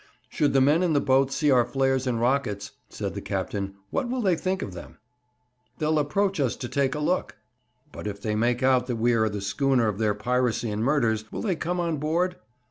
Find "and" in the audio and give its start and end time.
2.07-2.19, 10.71-10.83